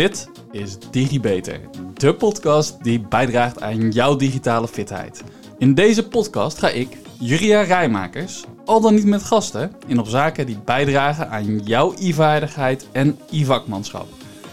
[0.00, 1.60] Dit is DigiBeter,
[1.94, 5.22] de podcast die bijdraagt aan jouw digitale fitheid.
[5.58, 10.46] In deze podcast ga ik, Juria Rijmakers, al dan niet met gasten, in op zaken
[10.46, 14.06] die bijdragen aan jouw e-vaardigheid en e-vakmanschap.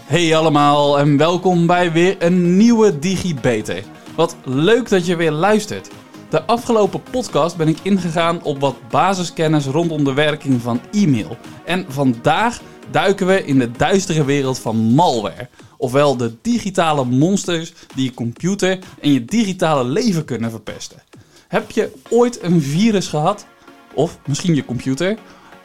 [0.06, 3.84] Hey allemaal en welkom bij weer een nieuwe DigiBeter.
[4.16, 5.90] Wat leuk dat je weer luistert.
[6.30, 11.38] De afgelopen podcast ben ik ingegaan op wat basiskennis rondom de werking van e-mail.
[11.66, 12.62] En vandaag
[12.92, 15.50] duiken we in de duistere wereld van malware.
[15.78, 21.04] Ofwel de digitale monsters die je computer en je digitale leven kunnen verpesten.
[21.48, 23.46] Heb je ooit een virus gehad?
[23.94, 25.18] Of misschien je computer?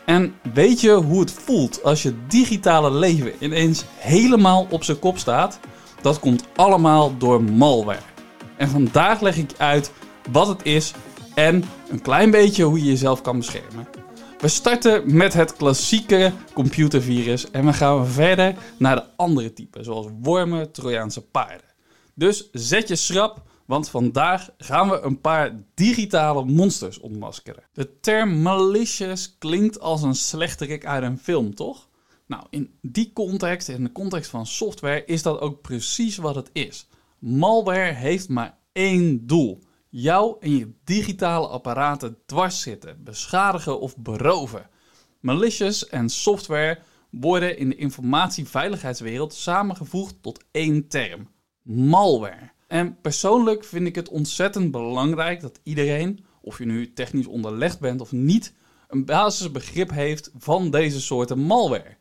[0.04, 5.18] En weet je hoe het voelt als je digitale leven ineens helemaal op zijn kop
[5.18, 5.59] staat?
[6.02, 8.10] Dat komt allemaal door malware.
[8.56, 9.92] En vandaag leg ik uit
[10.30, 10.92] wat het is
[11.34, 13.86] en een klein beetje hoe je jezelf kan beschermen.
[14.38, 20.06] We starten met het klassieke computervirus en we gaan verder naar de andere typen, zoals
[20.22, 21.66] wormen, Trojaanse paarden.
[22.14, 27.62] Dus zet je schrap, want vandaag gaan we een paar digitale monsters ontmaskeren.
[27.73, 31.88] De term malicious klinkt als een slechterik uit een film, toch?
[32.26, 36.51] Nou, in die context, in de context van software, is dat ook precies wat het
[36.52, 36.88] is.
[37.18, 39.62] Malware heeft maar één doel
[39.93, 44.68] jou en je digitale apparaten dwars zitten, beschadigen of beroven.
[45.21, 46.79] Malicious en software
[47.10, 51.29] worden in de informatieveiligheidswereld samengevoegd tot één term:
[51.63, 52.51] malware.
[52.66, 58.01] En persoonlijk vind ik het ontzettend belangrijk dat iedereen, of je nu technisch onderlegd bent
[58.01, 58.54] of niet,
[58.88, 61.96] een basisbegrip heeft van deze soorten malware.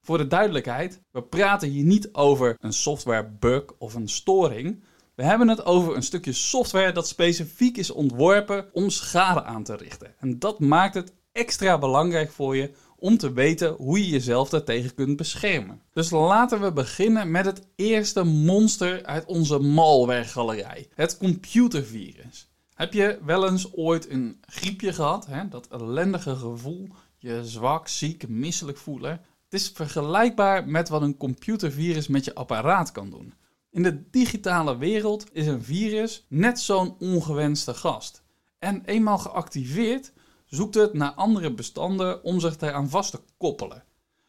[0.00, 4.82] Voor de duidelijkheid, we praten hier niet over een software bug of een storing,
[5.16, 9.76] we hebben het over een stukje software dat specifiek is ontworpen om schade aan te
[9.76, 10.14] richten.
[10.18, 14.94] En dat maakt het extra belangrijk voor je om te weten hoe je jezelf daartegen
[14.94, 15.82] kunt beschermen.
[15.92, 22.50] Dus laten we beginnen met het eerste monster uit onze malware-galerij: het computervirus.
[22.74, 25.26] Heb je wel eens ooit een griepje gehad?
[25.26, 25.48] Hè?
[25.48, 29.10] Dat ellendige gevoel, je zwak, ziek, misselijk voelen.
[29.44, 33.34] Het is vergelijkbaar met wat een computervirus met je apparaat kan doen.
[33.76, 38.22] In de digitale wereld is een virus net zo'n ongewenste gast.
[38.58, 40.12] En eenmaal geactiveerd
[40.46, 43.84] zoekt het naar andere bestanden om zich daaraan vast te koppelen.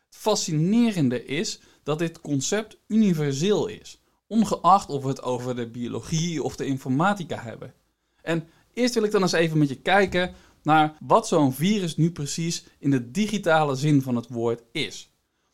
[0.06, 6.44] Het fascinerende is dat dit concept universeel is, ongeacht of we het over de biologie
[6.44, 7.74] of de informatica hebben.
[8.22, 10.34] En eerst wil ik dan eens even met je kijken
[10.64, 15.12] naar wat zo'n virus nu precies in de digitale zin van het woord is.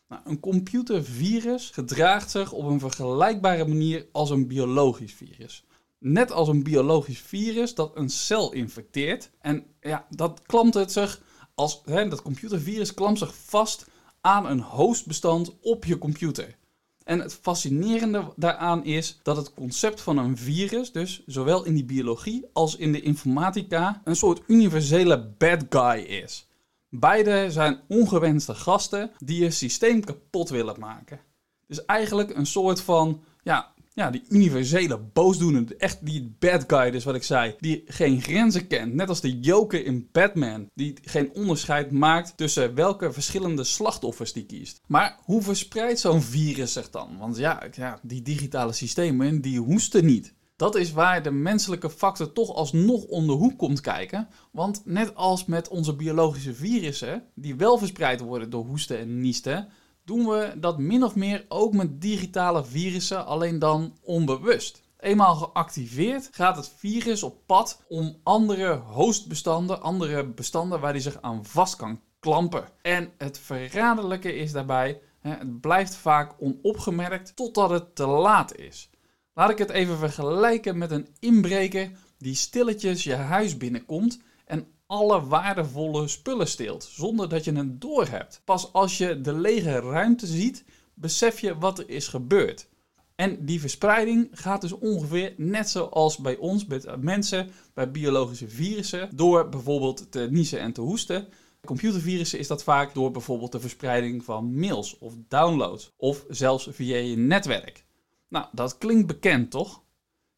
[0.08, 5.64] Nou, een computervirus gedraagt zich op een vergelijkbare manier als een biologisch virus.
[6.00, 9.32] Net als een biologisch virus dat een cel infecteert.
[9.40, 11.22] En ja, dat klampt het zich
[11.56, 13.86] als hè, dat computervirus klampt zich vast
[14.22, 16.56] aan een hostbestand op je computer.
[17.04, 21.86] En het fascinerende daaraan is dat het concept van een virus, dus zowel in die
[21.86, 26.48] biologie als in de informatica, een soort universele bad guy is.
[26.96, 31.20] Beide zijn ongewenste gasten die je systeem kapot willen maken.
[31.68, 37.04] Dus eigenlijk een soort van, ja, ja die universele boosdoener, echt die bad guy, dus
[37.04, 38.94] wat ik zei, die geen grenzen kent.
[38.94, 44.46] Net als de Joker in Batman, die geen onderscheid maakt tussen welke verschillende slachtoffers die
[44.46, 44.82] kiest.
[44.88, 47.18] Maar hoe verspreidt zo'n virus zich dan?
[47.18, 50.34] Want ja, ja die digitale systemen, die hoesten niet.
[50.56, 54.28] Dat is waar de menselijke factor toch alsnog om de hoek komt kijken.
[54.52, 59.70] Want net als met onze biologische virussen, die wel verspreid worden door hoesten en niesten,
[60.06, 64.82] doen we dat min of meer ook met digitale virussen, alleen dan onbewust.
[65.00, 71.22] Eenmaal geactiveerd gaat het virus op pad om andere hostbestanden, andere bestanden waar die zich
[71.22, 72.68] aan vast kan klampen.
[72.82, 78.90] En het verraderlijke is daarbij, het blijft vaak onopgemerkt totdat het te laat is.
[79.36, 85.26] Laat ik het even vergelijken met een inbreker die stilletjes je huis binnenkomt en alle
[85.26, 88.42] waardevolle spullen steelt, zonder dat je het doorhebt.
[88.44, 90.64] Pas als je de lege ruimte ziet,
[90.94, 92.68] besef je wat er is gebeurd.
[93.16, 99.10] En die verspreiding gaat dus ongeveer net zoals bij ons, bij mensen, bij biologische virussen,
[99.16, 101.28] door bijvoorbeeld te niezen en te hoesten.
[101.66, 106.98] Computervirussen is dat vaak door bijvoorbeeld de verspreiding van mails of downloads, of zelfs via
[106.98, 107.86] je netwerk.
[108.34, 109.84] Nou, dat klinkt bekend toch?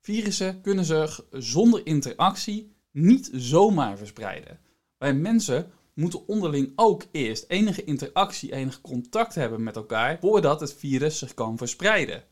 [0.01, 4.59] Virussen kunnen zich zonder interactie niet zomaar verspreiden.
[4.97, 10.73] Wij mensen moeten onderling ook eerst enige interactie, enig contact hebben met elkaar voordat het
[10.73, 12.23] virus zich kan verspreiden.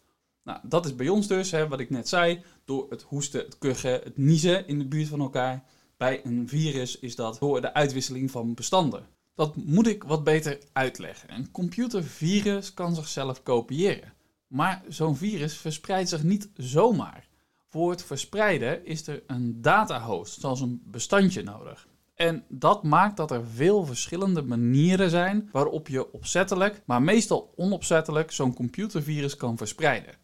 [0.43, 3.57] Nou, dat is bij ons dus, hè, wat ik net zei, door het hoesten, het
[3.57, 5.63] kuchen, het niezen in de buurt van elkaar.
[5.97, 9.07] Bij een virus is dat door de uitwisseling van bestanden.
[9.35, 11.33] Dat moet ik wat beter uitleggen.
[11.33, 14.13] Een computervirus kan zichzelf kopiëren.
[14.53, 17.27] Maar zo'n virus verspreidt zich niet zomaar.
[17.69, 21.87] Voor het verspreiden is er een datahost, zoals een bestandje nodig.
[22.15, 28.31] En dat maakt dat er veel verschillende manieren zijn waarop je opzettelijk, maar meestal onopzettelijk,
[28.31, 30.15] zo'n computervirus kan verspreiden.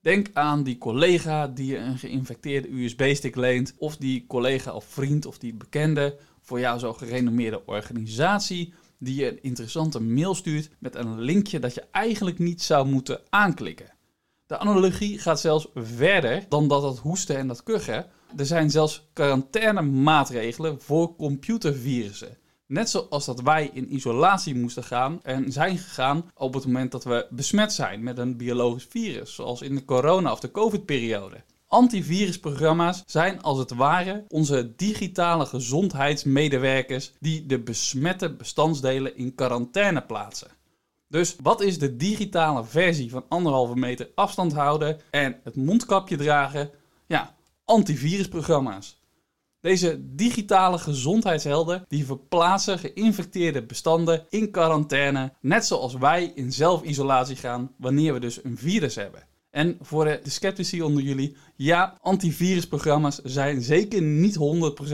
[0.00, 5.26] Denk aan die collega die je een geïnfecteerde USB-stick leent, of die collega of vriend
[5.26, 10.94] of die bekende voor jou zo gerenommeerde organisatie die je een interessante mail stuurt met
[10.94, 13.94] een linkje dat je eigenlijk niet zou moeten aanklikken.
[14.46, 18.06] De analogie gaat zelfs verder dan dat het hoesten en dat kuchen.
[18.36, 22.38] Er zijn zelfs quarantainemaatregelen voor computervirussen.
[22.66, 27.04] Net zoals dat wij in isolatie moesten gaan en zijn gegaan op het moment dat
[27.04, 31.44] we besmet zijn met een biologisch virus, zoals in de corona- of de covid-periode.
[31.68, 40.50] Antivirusprogramma's zijn als het ware onze digitale gezondheidsmedewerkers die de besmette bestandsdelen in quarantaine plaatsen.
[41.08, 46.70] Dus wat is de digitale versie van anderhalve meter afstand houden en het mondkapje dragen?
[47.06, 47.34] Ja,
[47.64, 49.00] antivirusprogramma's.
[49.60, 57.74] Deze digitale gezondheidshelden die verplaatsen geïnfecteerde bestanden in quarantaine, net zoals wij in zelfisolatie gaan
[57.78, 59.22] wanneer we dus een virus hebben.
[59.56, 64.38] En voor de sceptici onder jullie, ja, antivirusprogramma's zijn zeker niet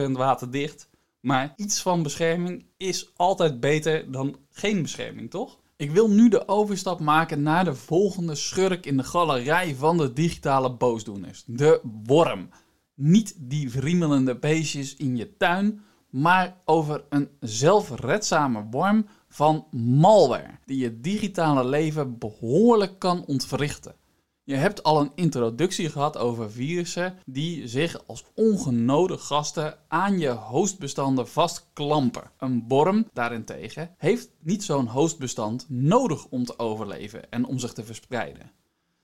[0.09, 0.89] 100% waterdicht,
[1.21, 5.59] maar iets van bescherming is altijd beter dan geen bescherming, toch?
[5.77, 10.13] Ik wil nu de overstap maken naar de volgende schurk in de galerij van de
[10.13, 11.43] digitale boosdoeners.
[11.47, 12.49] De worm.
[12.95, 15.81] Niet die wriemelende beestjes in je tuin,
[16.11, 24.01] maar over een zelfredzame worm van malware die je digitale leven behoorlijk kan ontwrichten.
[24.45, 30.29] Je hebt al een introductie gehad over virussen die zich als ongenode gasten aan je
[30.31, 32.31] hostbestanden vastklampen.
[32.39, 37.85] Een worm daarentegen heeft niet zo'n hostbestand nodig om te overleven en om zich te
[37.85, 38.51] verspreiden.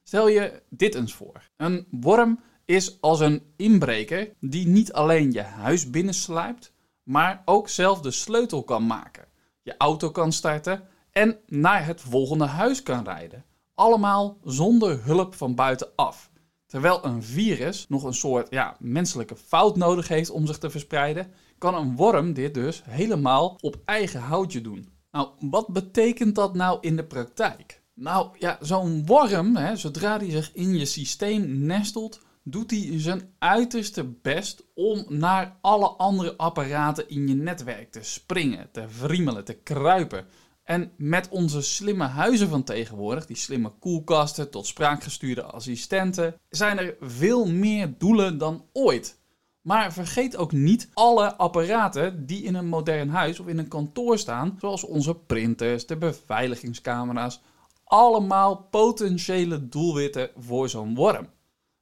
[0.02, 1.50] Stel je dit eens voor.
[1.56, 8.00] Een worm is als een inbreker die niet alleen je huis binnensluipt, maar ook zelf
[8.00, 9.28] de sleutel kan maken,
[9.62, 13.44] je auto kan starten en naar het volgende huis kan rijden.
[13.78, 16.30] Allemaal zonder hulp van buitenaf.
[16.66, 21.32] Terwijl een virus nog een soort ja, menselijke fout nodig heeft om zich te verspreiden,
[21.58, 24.88] kan een worm dit dus helemaal op eigen houtje doen.
[25.10, 27.82] Nou, wat betekent dat nou in de praktijk?
[27.94, 33.34] Nou ja, zo'n worm, hè, zodra die zich in je systeem nestelt, doet hij zijn
[33.38, 39.54] uiterste best om naar alle andere apparaten in je netwerk te springen, te wriemelen, te
[39.54, 40.26] kruipen.
[40.68, 46.96] En met onze slimme huizen van tegenwoordig, die slimme koelkasten tot spraakgestuurde assistenten, zijn er
[47.00, 49.18] veel meer doelen dan ooit.
[49.60, 54.18] Maar vergeet ook niet alle apparaten die in een modern huis of in een kantoor
[54.18, 57.40] staan, zoals onze printers, de beveiligingscamera's,
[57.84, 61.28] allemaal potentiële doelwitten voor zo'n worm.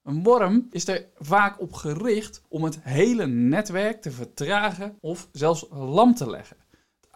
[0.03, 5.67] Een worm is er vaak op gericht om het hele netwerk te vertragen of zelfs
[5.71, 6.57] lam te leggen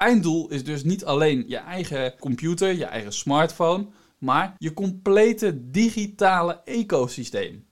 [0.01, 3.87] einddoel is dus niet alleen je eigen computer, je eigen smartphone,
[4.19, 7.67] maar je complete digitale ecosysteem.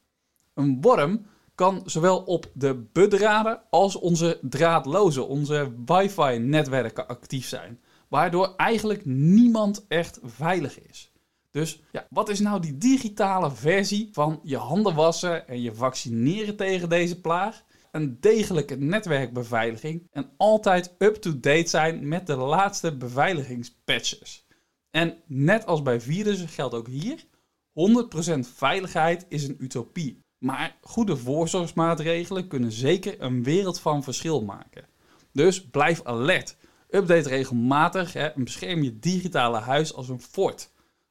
[0.54, 8.54] Een worm kan zowel op de bedraden als onze draadloze, onze wifi-netwerken actief zijn, waardoor
[8.56, 11.12] eigenlijk niemand echt veilig is.
[11.50, 16.56] Dus ja, wat is nou die digitale versie van je handen wassen en je vaccineren
[16.56, 17.64] tegen deze plaag?
[17.98, 24.46] Een degelijke netwerkbeveiliging en altijd up-to-date zijn met de laatste beveiligingspatches.
[24.90, 27.24] En net als bij virussen geldt ook hier:
[28.36, 30.20] 100% veiligheid is een utopie.
[30.38, 34.88] Maar goede voorzorgsmaatregelen kunnen zeker een wereld van verschil maken.
[35.32, 36.56] Dus blijf alert.
[36.90, 40.70] Update regelmatig hè, en bescherm je digitale huis als een fort.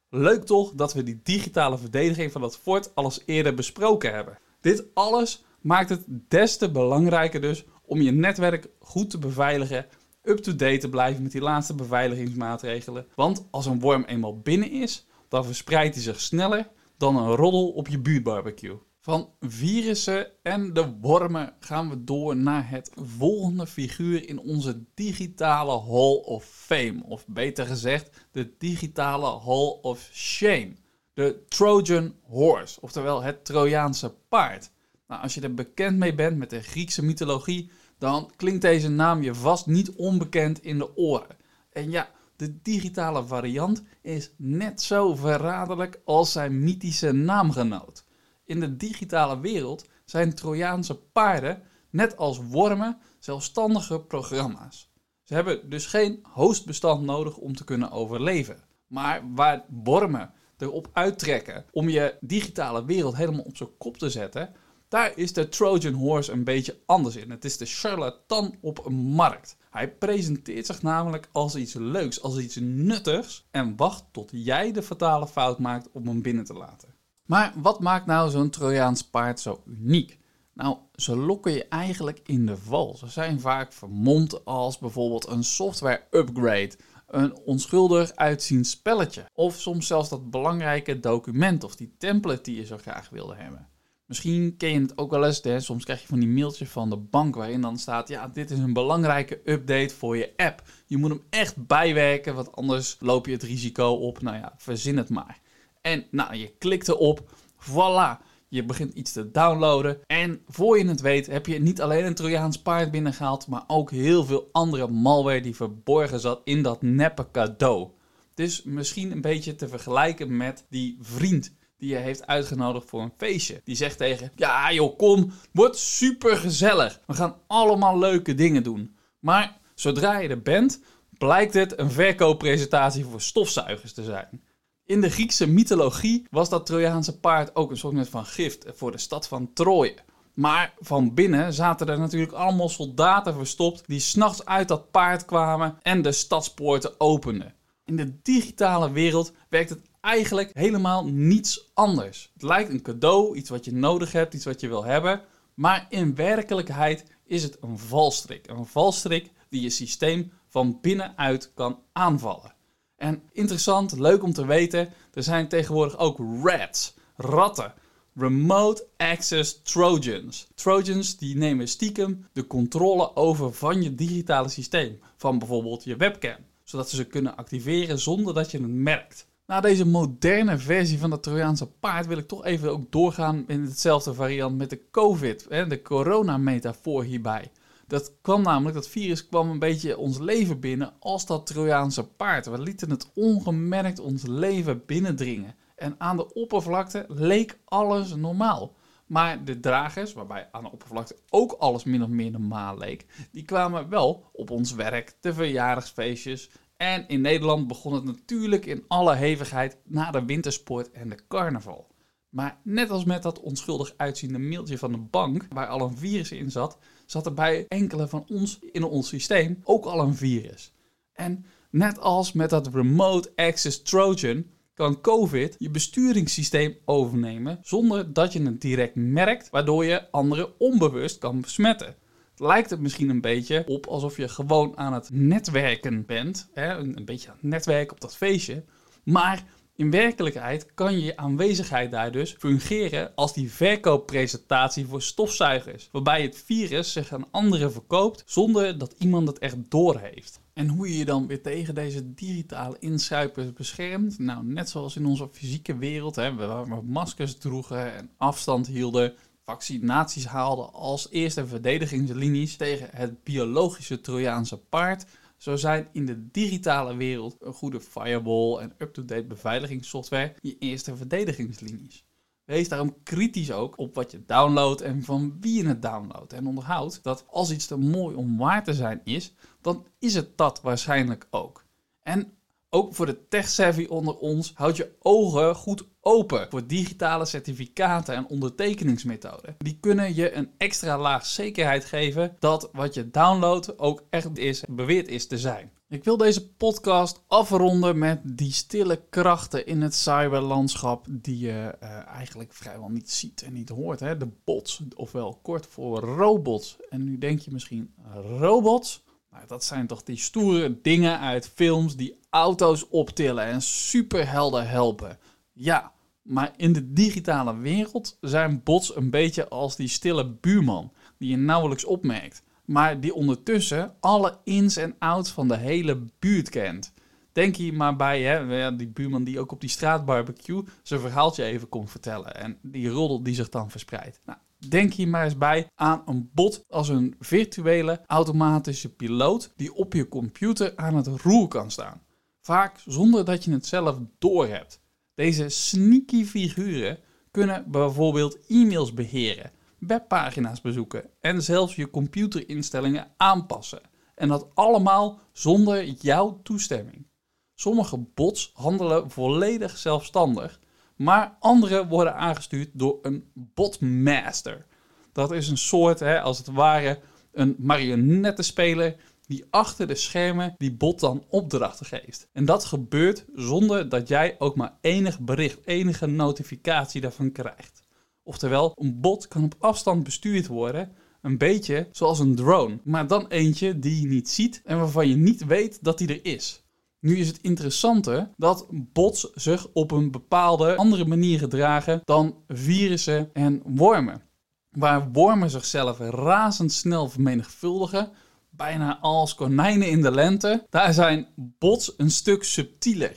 [0.10, 4.38] Leuk toch dat we die digitale verdediging van dat fort al eens eerder besproken hebben.
[4.62, 9.86] Dit alles maakt het des te belangrijker dus om je netwerk goed te beveiligen,
[10.24, 13.08] up-to-date te blijven met die laatste beveiligingsmaatregelen.
[13.16, 17.70] Want als een worm eenmaal binnen is, dan verspreidt hij zich sneller dan een roddel
[17.70, 18.78] op je buurtbarbecue.
[19.00, 25.82] Van virussen en de wormen gaan we door naar het volgende figuur in onze digitale
[25.82, 27.04] Hall of Fame.
[27.04, 30.74] Of beter gezegd, de digitale Hall of Shame.
[31.14, 34.72] De Trojan Horse, oftewel het Trojaanse paard.
[35.08, 39.22] Nou, als je er bekend mee bent met de Griekse mythologie, dan klinkt deze naam
[39.22, 41.36] je vast niet onbekend in de oren.
[41.72, 48.06] En ja, de digitale variant is net zo verraderlijk als zijn mythische naamgenoot.
[48.46, 54.92] In de digitale wereld zijn Trojaanse paarden, net als wormen, zelfstandige programma's.
[55.24, 58.64] Ze hebben dus geen hostbestand nodig om te kunnen overleven.
[58.88, 64.54] Maar waar wormen erop uittrekken om je digitale wereld helemaal op zijn kop te zetten,
[64.88, 67.32] daar is de Trojan Horse een beetje anders in.
[67.32, 69.58] Het is de charlatan op een markt.
[69.70, 74.84] Hij presenteert zich namelijk als iets leuks, als iets nuttigs en wacht tot jij de
[74.84, 76.96] fatale fout maakt om hem binnen te laten.
[77.26, 80.18] Maar wat maakt nou zo'n Trojaans paard zo uniek?
[80.54, 82.96] Nou, ze lokken je eigenlijk in de val.
[82.98, 86.72] Ze zijn vaak vermomd als bijvoorbeeld een software upgrade,
[87.08, 92.66] een onschuldig uitziend spelletje, of soms zelfs dat belangrijke document of die template die je
[92.66, 93.68] zo graag wilde hebben.
[94.08, 95.60] Misschien ken je het ook wel eens, hè?
[95.60, 98.60] soms krijg je van die mailtjes van de bank waarin dan staat, ja, dit is
[98.60, 100.64] een belangrijke update voor je app.
[100.86, 104.98] Je moet hem echt bijwerken, want anders loop je het risico op, nou ja, verzin
[104.98, 105.40] het maar.
[105.82, 110.00] En nou, je klikt erop, voilà, je begint iets te downloaden.
[110.06, 113.92] En voor je het weet heb je niet alleen een Trojaans paard binnengehaald, maar ook
[113.92, 117.90] heel veel andere malware die verborgen zat in dat neppe cadeau.
[118.34, 123.14] Dus misschien een beetje te vergelijken met die vriend die je heeft uitgenodigd voor een
[123.18, 123.62] feestje.
[123.64, 127.00] Die zegt tegen, ja joh, kom, wordt super gezellig.
[127.06, 128.96] We gaan allemaal leuke dingen doen.
[129.20, 130.82] Maar zodra je er bent,
[131.18, 134.42] blijkt het een verkooppresentatie voor stofzuigers te zijn.
[134.86, 138.98] In de Griekse mythologie was dat Trojaanse paard ook een soort van gift voor de
[138.98, 139.96] stad van Troje.
[140.34, 145.78] Maar van binnen zaten er natuurlijk allemaal soldaten verstopt die s'nachts uit dat paard kwamen
[145.82, 147.54] en de stadspoorten openden.
[147.86, 152.32] In de digitale wereld werkt het eigenlijk helemaal niets anders.
[152.34, 155.22] Het lijkt een cadeau, iets wat je nodig hebt, iets wat je wil hebben.
[155.54, 158.48] Maar in werkelijkheid is het een valstrik.
[158.48, 162.54] Een valstrik die je systeem van binnenuit kan aanvallen.
[162.96, 167.74] En interessant, leuk om te weten, er zijn tegenwoordig ook rats, ratten.
[168.16, 170.48] Remote Access Trojans.
[170.56, 175.00] Trojans die nemen stiekem de controle over van je digitale systeem.
[175.18, 176.38] Van bijvoorbeeld je webcam.
[176.64, 179.28] Zodat ze ze kunnen activeren zonder dat je het merkt.
[179.48, 183.62] Na deze moderne versie van het Trojaanse paard wil ik toch even ook doorgaan in
[183.62, 187.52] hetzelfde variant met de COVID, de corona-metafoor hierbij.
[187.88, 192.46] Dat kwam namelijk, dat virus kwam een beetje ons leven binnen als dat Trojaanse paard.
[192.46, 195.56] We lieten het ongemerkt ons leven binnendringen.
[195.76, 198.76] En aan de oppervlakte leek alles normaal.
[199.06, 203.44] Maar de dragers, waarbij aan de oppervlakte ook alles min of meer normaal leek, die
[203.44, 206.50] kwamen wel op ons werk, de verjaardagsfeestjes.
[206.78, 211.88] En in Nederland begon het natuurlijk in alle hevigheid na de wintersport en de carnaval.
[212.30, 216.32] Maar net als met dat onschuldig uitziende mailtje van de bank, waar al een virus
[216.32, 220.74] in zat, zat er bij enkele van ons in ons systeem ook al een virus.
[221.14, 228.34] En net als met dat Remote Access Trojan kan COVID je besturingssysteem overnemen zonder dat
[228.34, 231.96] je het direct merkt, waardoor je anderen onbewust kan besmetten.
[232.38, 236.74] Lijkt het misschien een beetje op alsof je gewoon aan het netwerken bent, hè?
[236.78, 238.64] Een, een beetje netwerken op dat feestje,
[239.04, 239.44] maar
[239.78, 246.44] in werkelijkheid kan je aanwezigheid daar dus fungeren als die verkooppresentatie voor stofzuigers, waarbij het
[246.46, 250.40] virus zich aan anderen verkoopt zonder dat iemand het echt doorheeft.
[250.54, 254.20] En hoe je je dan weer tegen deze digitale inschuipers beschermt?
[254.20, 259.14] Nou, net zoals in onze fysieke wereld, hè, waar we maskers droegen en afstand hielden,
[259.48, 265.06] vaccinaties haalden als eerste verdedigingslinies tegen het biologische Trojaanse paard,
[265.38, 272.06] zo zijn in de digitale wereld een goede firewall en up-to-date beveiligingssoftware je eerste verdedigingslinies.
[272.46, 276.34] Wees daarom kritisch ook op wat je downloadt en van wie je het downloadt.
[276.34, 280.38] En onderhoud dat als iets te mooi om waar te zijn is, dan is het
[280.38, 281.66] dat waarschijnlijk ook.
[282.02, 282.37] En
[282.70, 288.28] ook voor de tech-savvy onder ons, houd je ogen goed open voor digitale certificaten en
[288.28, 289.56] ondertekeningsmethoden.
[289.58, 294.64] Die kunnen je een extra laag zekerheid geven dat wat je downloadt ook echt is,
[294.70, 295.72] beweerd is te zijn.
[295.90, 302.08] Ik wil deze podcast afronden met die stille krachten in het cyberlandschap die je uh,
[302.08, 304.00] eigenlijk vrijwel niet ziet en niet hoort.
[304.00, 304.18] Hè?
[304.18, 306.78] De bots, ofwel kort voor robots.
[306.90, 307.94] En nu denk je misschien,
[308.40, 309.04] robots?
[309.38, 315.18] Nou, dat zijn toch die stoere dingen uit films die auto's optillen en superhelden helpen.
[315.54, 315.92] Ja,
[316.22, 321.38] maar in de digitale wereld zijn bots een beetje als die stille buurman die je
[321.38, 326.94] nauwelijks opmerkt, maar die ondertussen alle ins en outs van de hele buurt kent.
[327.32, 331.70] Denk hier maar bij, hè, die buurman die ook op die straatbarbecue zijn verhaaltje even
[331.70, 334.20] komt vertellen en die roddel die zich dan verspreidt.
[334.26, 339.74] Nou, Denk hier maar eens bij aan een bot als een virtuele automatische piloot die
[339.74, 342.02] op je computer aan het roer kan staan.
[342.42, 344.82] Vaak zonder dat je het zelf doorhebt.
[345.16, 347.00] Deze sneaky figuren
[347.32, 353.82] kunnen bijvoorbeeld e-mails beheren, webpagina's bezoeken en zelfs je computerinstellingen aanpassen.
[354.16, 357.08] En dat allemaal zonder jouw toestemming.
[357.56, 360.60] Sommige bots handelen volledig zelfstandig,
[360.98, 364.66] maar andere worden aangestuurd door een botmaster.
[365.12, 367.00] Dat is een soort, hè, als het ware,
[367.32, 368.96] een marionettenspeler
[369.28, 372.28] die achter de schermen die bot dan opdrachten geeft.
[372.34, 377.84] En dat gebeurt zonder dat jij ook maar enig bericht, enige notificatie daarvan krijgt.
[378.24, 383.28] Oftewel, een bot kan op afstand bestuurd worden, een beetje zoals een drone, maar dan
[383.28, 386.67] eentje die je niet ziet en waarvan je niet weet dat die er is.
[387.08, 393.30] Nu is het interessante dat bots zich op een bepaalde andere manier gedragen dan virussen
[393.34, 394.22] en wormen.
[394.70, 398.12] Waar wormen zichzelf razendsnel vermenigvuldigen,
[398.50, 403.16] bijna als konijnen in de lente, daar zijn bots een stuk subtieler.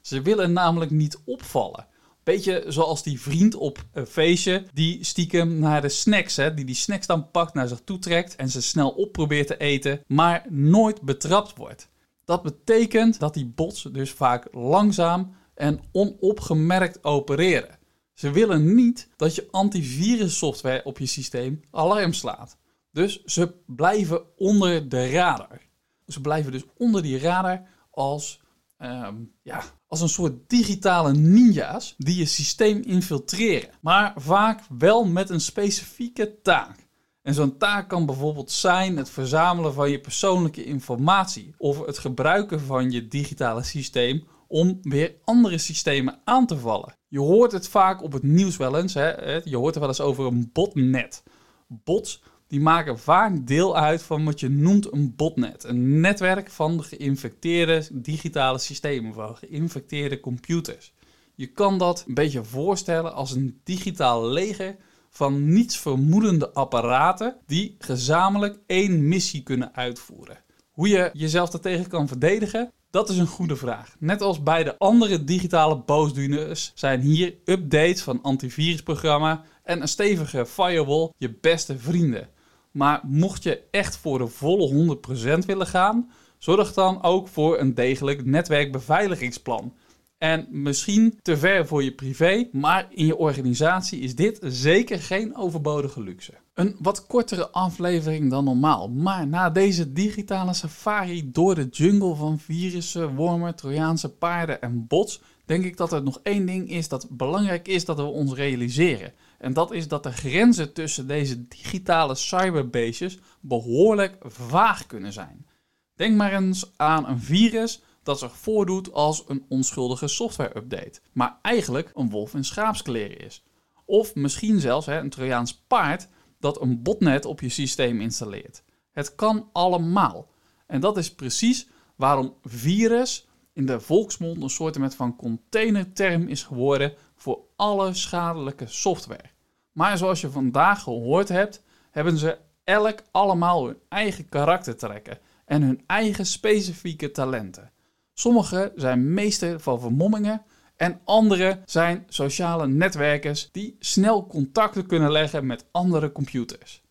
[0.00, 1.86] Ze willen namelijk niet opvallen.
[2.24, 6.74] Beetje zoals die vriend op een feestje die stiekem naar de snacks, hè, die die
[6.74, 10.46] snacks dan pakt, naar zich toe trekt en ze snel op probeert te eten, maar
[10.48, 11.88] nooit betrapt wordt.
[12.28, 17.78] Dat betekent dat die bots dus vaak langzaam en onopgemerkt opereren.
[18.14, 22.58] Ze willen niet dat je antivirussoftware op je systeem alarm slaat.
[22.90, 25.60] Dus ze blijven onder de radar.
[26.06, 28.40] Ze blijven dus onder die radar als,
[28.76, 33.70] ehm, ja, als een soort digitale ninja's die je systeem infiltreren.
[33.80, 36.87] Maar vaak wel met een specifieke taak.
[37.28, 42.60] En zo'n taak kan bijvoorbeeld zijn het verzamelen van je persoonlijke informatie of het gebruiken
[42.60, 46.94] van je digitale systeem om weer andere systemen aan te vallen.
[47.08, 48.94] Je hoort het vaak op het nieuws wel eens.
[48.94, 49.40] Hè?
[49.44, 51.22] Je hoort er wel eens over een botnet.
[51.66, 55.64] Bots die maken vaak deel uit van wat je noemt een botnet.
[55.64, 60.92] Een netwerk van geïnfecteerde digitale systemen, van geïnfecteerde computers.
[61.34, 64.76] Je kan dat een beetje voorstellen als een digitaal leger
[65.18, 70.44] van niets vermoedende apparaten die gezamenlijk één missie kunnen uitvoeren.
[70.70, 73.96] Hoe je jezelf daartegen kan verdedigen, dat is een goede vraag.
[73.98, 80.46] Net als bij de andere digitale boosdoeners zijn hier updates van antivirusprogramma en een stevige
[80.46, 82.28] firewall je beste vrienden.
[82.70, 84.96] Maar mocht je echt voor de volle
[85.40, 89.74] 100% willen gaan, zorg dan ook voor een degelijk netwerkbeveiligingsplan.
[90.18, 95.36] En misschien te ver voor je privé, maar in je organisatie is dit zeker geen
[95.36, 96.32] overbodige luxe.
[96.54, 102.38] Een wat kortere aflevering dan normaal, maar na deze digitale safari door de jungle van
[102.38, 107.06] virussen, wormen, Trojaanse paarden en bots, denk ik dat er nog één ding is dat
[107.10, 109.12] belangrijk is dat we ons realiseren.
[109.38, 115.46] En dat is dat de grenzen tussen deze digitale cyberbeestjes behoorlijk vaag kunnen zijn.
[115.94, 121.90] Denk maar eens aan een virus dat zich voordoet als een onschuldige software-update, maar eigenlijk
[121.94, 123.44] een wolf in schaapskleren is.
[123.84, 126.08] Of misschien zelfs hè, een Trojaans paard
[126.40, 128.62] dat een botnet op je systeem installeert.
[128.92, 130.28] Het kan allemaal.
[130.66, 136.94] En dat is precies waarom virus in de volksmond een soort van containerterm is geworden
[137.14, 139.30] voor alle schadelijke software.
[139.72, 145.82] Maar zoals je vandaag gehoord hebt, hebben ze elk allemaal hun eigen karaktertrekken en hun
[145.86, 147.72] eigen specifieke talenten.
[148.18, 150.42] Sommige zijn meester van vermommingen
[150.76, 156.82] en andere zijn sociale netwerkers die snel contacten kunnen leggen met andere computers.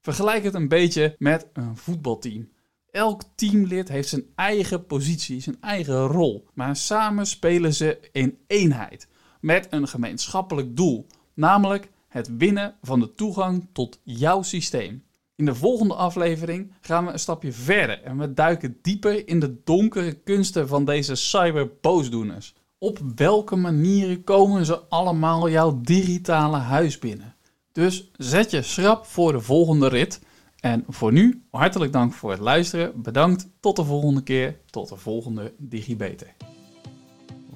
[0.00, 2.48] Vergelijk het een beetje met een voetbalteam.
[2.90, 9.08] Elk teamlid heeft zijn eigen positie, zijn eigen rol, maar samen spelen ze in eenheid
[9.40, 15.04] met een gemeenschappelijk doel, namelijk het winnen van de toegang tot jouw systeem.
[15.36, 19.62] In de volgende aflevering gaan we een stapje verder en we duiken dieper in de
[19.64, 22.54] donkere kunsten van deze cyberboosdoeners.
[22.78, 27.34] Op welke manieren komen ze allemaal jouw digitale huis binnen?
[27.72, 30.20] Dus zet je schrap voor de volgende rit.
[30.60, 33.02] En voor nu, hartelijk dank voor het luisteren.
[33.02, 36.34] Bedankt, tot de volgende keer, tot de volgende DigiBeter.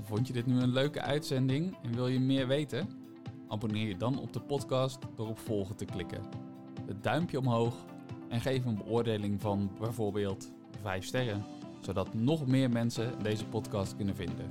[0.04, 2.88] Vond je dit nu een leuke uitzending en wil je meer weten?
[3.48, 6.47] Abonneer je dan op de podcast door op volgen te klikken.
[6.88, 7.74] Het duimpje omhoog
[8.28, 10.50] en geef een beoordeling van bijvoorbeeld
[10.82, 11.44] 5 sterren,
[11.80, 14.50] zodat nog meer mensen deze podcast kunnen vinden.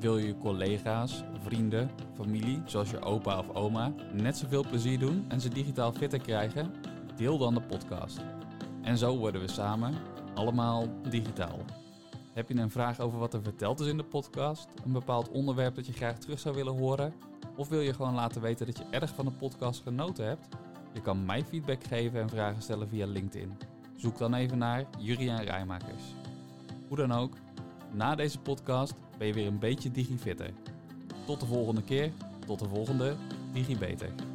[0.00, 5.40] Wil je collega's, vrienden, familie, zoals je opa of oma, net zoveel plezier doen en
[5.40, 6.72] ze digitaal fitter krijgen?
[7.16, 8.20] Deel dan de podcast.
[8.82, 9.94] En zo worden we samen
[10.34, 11.58] allemaal digitaal.
[12.32, 14.68] Heb je een vraag over wat er verteld is in de podcast?
[14.84, 17.14] Een bepaald onderwerp dat je graag terug zou willen horen?
[17.56, 20.48] Of wil je gewoon laten weten dat je erg van de podcast genoten hebt?
[20.92, 23.52] Je kan mij feedback geven en vragen stellen via LinkedIn.
[23.96, 26.02] Zoek dan even naar Juriaan Rijmakers.
[26.88, 27.32] Hoe dan ook,
[27.92, 30.50] na deze podcast ben je weer een beetje digifitter.
[31.26, 32.12] Tot de volgende keer,
[32.46, 33.16] tot de volgende
[33.52, 34.29] DigiBeter.